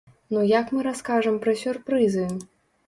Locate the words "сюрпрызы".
1.63-2.29